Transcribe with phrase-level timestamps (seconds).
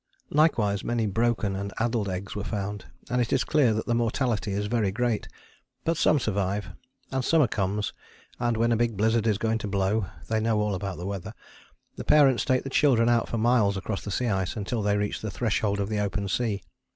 [0.31, 4.51] Likewise many broken and addled eggs were found, and it is clear that the mortality
[4.51, 5.27] is very great.
[5.83, 6.69] But some survive,
[7.11, 7.93] and summer comes;
[8.39, 11.35] and when a big blizzard is going to blow (they know all about the weather),
[11.97, 15.21] the parents take the children out for miles across the sea ice, until they reach
[15.21, 16.63] the threshold of the open sea.